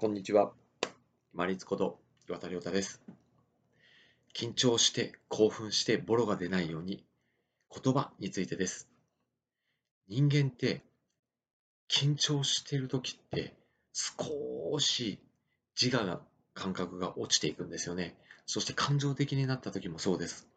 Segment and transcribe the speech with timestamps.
[0.00, 0.52] こんにちは。
[1.34, 3.02] マリツこと岩田亮太です。
[4.34, 7.04] 緊張して興奮してボロが出ないように
[7.70, 8.88] 言葉についてです。
[10.08, 10.82] 人間って
[11.90, 13.52] 緊張してる時って
[13.92, 15.18] 少し
[15.78, 16.22] 自我が
[16.54, 18.16] 感覚が落ちていくんですよね。
[18.46, 20.48] そして感情的になった時もそうです。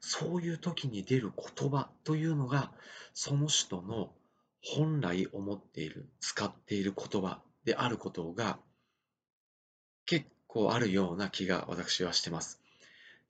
[0.00, 2.72] そういう時に出る言葉というのが
[3.14, 4.10] その人の
[4.64, 8.58] 本来思っている使っている言葉であることが
[10.10, 12.60] 結構あるような気が私はしてます。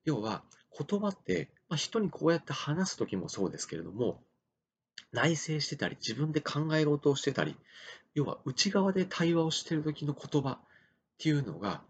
[0.07, 0.43] 要は
[0.89, 4.23] 言葉って、まあ、人にこうやって話す時もそうですけれども
[5.13, 7.55] 内省してたり自分で考え事をしてたり
[8.15, 10.59] 要は内側で対話をしてる時の言葉っ
[11.19, 11.83] ていうのが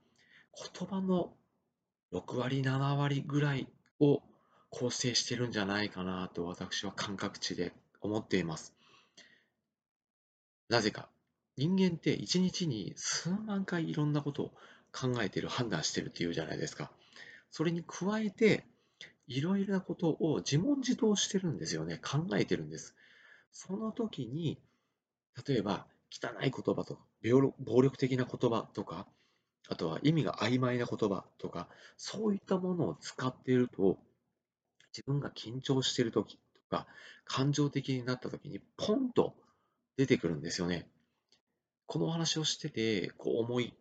[0.74, 1.32] 言葉の
[2.12, 3.68] 6割7割ぐらい
[4.00, 4.22] を
[4.70, 8.74] 構成してるんじゃないかなと私は感覚値で思っています。
[10.68, 11.08] なぜか
[11.56, 14.50] 人間って一日に数万回いろんなことを
[14.92, 16.91] 考えてる、判断してるっていうじゃないですか。
[17.50, 18.64] それに加えて、
[19.27, 21.98] いろいろなことを自問自答してるんですよね。
[21.98, 22.94] 考えてるんです。
[23.52, 24.60] その時に、
[25.47, 27.00] 例えば、汚い言葉とか、
[27.60, 29.06] 暴力的な言葉とか、
[29.69, 33.98] あとは意味が曖昧な言葉とか、そういったものを使っていると、
[34.92, 36.88] 自分が緊張している時とか、
[37.25, 39.36] 感情的になった時に、ポンと
[39.97, 40.88] 出てくるんですよね。
[41.86, 43.75] このお話をしてて、こう思い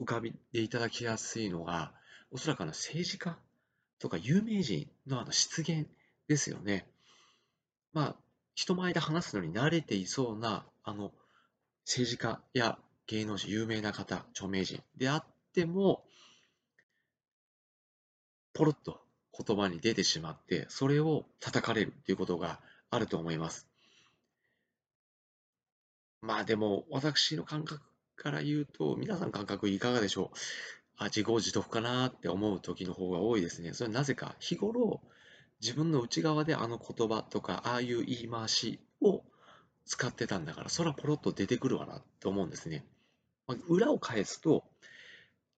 [0.00, 1.92] 浮かびでいただきやすいのが、
[2.30, 3.38] おそらくあの政治家
[3.98, 5.86] とか有名人のあの出現
[6.28, 6.86] ですよね。
[7.92, 8.16] まあ、
[8.54, 11.12] 人前で話すのに慣れていそうな、あの、
[11.84, 15.24] 政治家や芸能人、有名な方、著名人であっ
[15.54, 16.04] ても、
[18.52, 19.00] ポロッと
[19.32, 23.66] 言葉に出てしまって、それを叩かれるということがあると思います。
[26.20, 27.87] まあでも、私の感覚
[28.18, 30.36] から言うと、皆さん感覚いかがでしょう？
[30.98, 33.72] あ、自業自得かなって思う時の方が多いですね。
[33.72, 35.00] それはなぜか、日頃、
[35.60, 39.22] 自分の内側であの言葉とか、ああいう言い回しを
[39.86, 42.84] 使ってたんだから、それはポロッと出てくるわなって思うんですね。
[43.68, 44.64] 裏を返すと、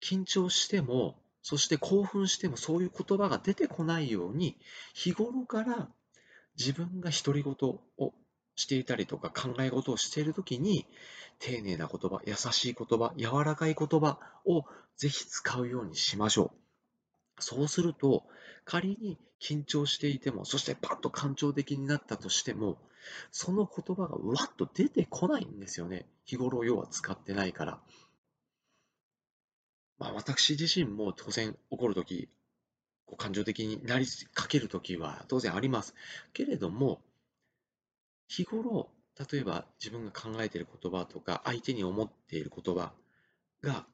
[0.03, 4.59] 緊張しても、そして興奮してもそういう言葉が出てこないように、
[4.95, 5.89] 日頃から
[6.59, 7.55] 自分が独り言
[7.99, 8.15] を
[8.61, 10.87] していたりとか考え事をしているときに、
[11.39, 14.65] 丁寧な言葉、優しい言葉、柔らかい言葉を
[14.97, 16.53] ぜひ使うようにしましょ
[17.39, 17.43] う。
[17.43, 18.25] そうすると、
[18.65, 22.79] 仮に緊張していても、そしてパッと感情的になったとしても、
[23.33, 26.07] その言葉がわっと出てこないんですよね。
[26.27, 27.81] 日頃要は使ってないから。
[29.99, 32.29] まあ、私自身も当然怒るとき、
[33.17, 35.95] 感情的になりかけるときは当然あります。
[36.33, 37.03] けれども、
[38.31, 38.89] 日頃、
[39.33, 42.93] 例えば自分が考えている言葉とか、相手に思っている言葉
[43.61, 43.85] が、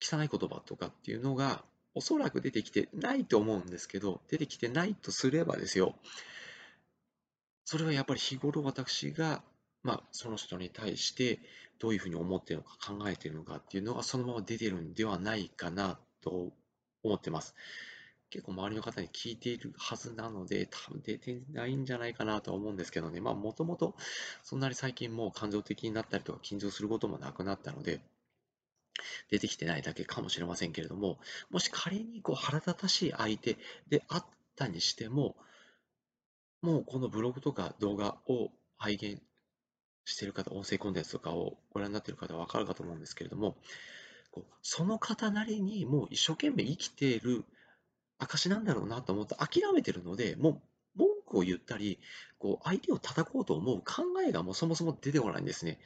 [0.00, 1.62] 汚い言葉とかっていうのが、
[1.94, 5.94] おそらく出てきてないと思うんですけど、出てきてないとすればですよ、
[7.66, 9.42] それはやっぱり日頃私が、
[9.82, 11.40] まあ、その人に対して
[11.78, 16.52] どういうふうに思っているのか考えているのかっていうのがそのまま出てるんではないかなと
[17.02, 17.54] 思ってます。
[18.30, 23.20] 結構周りの方に聞いているはずなので、多分出てないんじゃないかなとは思うんですけどね。
[23.20, 23.94] まあ、もともと
[24.42, 28.00] そんなに最近もう感情的になったりとか緊張することもなくなったので、
[29.30, 31.18] 出てきてないだけかもしれませんけれども、
[31.50, 33.56] もし仮にこう腹立たしい相手
[33.88, 34.24] であっ
[34.56, 35.36] たにしても、
[36.62, 39.22] もうこのブログとか動画を拝見
[40.04, 43.56] している方、音声コンテンツとかをご覧になっている方はわかるかと思うんですけれども、
[44.30, 47.44] こうその方なりにもう一生懸命生きている
[48.18, 50.62] 証なんだろうなと思って諦めてるので、もう
[50.96, 51.98] 文句を言ったり、
[52.38, 55.78] こう相手を叩こうと思う考えがもうそもそも出てこないんですね。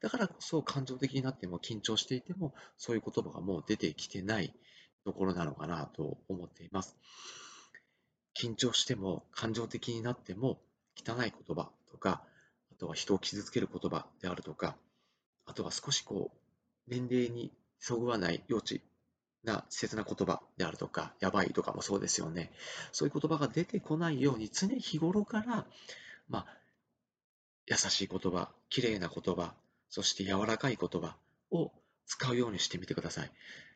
[0.00, 4.52] だからこそ感情的になっても緊張していても、そういう言葉がもう出てきてない
[5.04, 6.96] ところなのかなと思っています。
[8.38, 10.58] 緊張しても感情的になっても
[10.96, 12.22] 汚い言葉とか、
[12.72, 14.76] あとは人を傷つける言葉であるとか、
[15.46, 18.76] あとは少しこう、年齢にそぐわない幼稚
[19.46, 22.52] な切な言葉であるとか、やばいとかもそうですよね。
[22.92, 25.66] そういう言葉が出てこないように、常日頃から、
[26.28, 26.46] まあ、
[27.66, 29.54] 優しい言葉、綺麗な言葉、
[29.88, 31.16] そして柔らかい言葉
[31.50, 31.72] を
[32.06, 33.30] 使うようにしてみてください。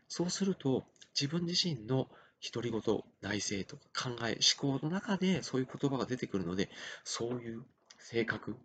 [0.08, 0.84] そうすると、
[1.18, 2.08] 自分自身の
[2.52, 2.82] 独り言、
[3.20, 6.68] 内省とか考え、思考の中でそういう言葉が出てくるので、
[7.04, 7.64] そういう
[7.98, 8.56] 性格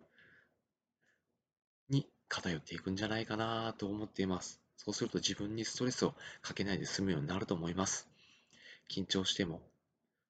[1.88, 4.65] に偏っていくんじゃないかなと思っています。
[4.76, 8.08] そうすると自分にストレスをかけないで済むようになると思います。
[8.88, 9.62] 緊張しても、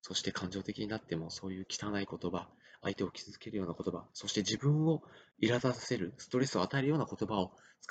[0.02, 2.48] そして感情的になっても、そういう汚い言葉、
[2.82, 5.02] 相手を傷つけるような言葉、そして自分を
[5.42, 7.52] 苛立たせる、ストレスを与えるような言葉を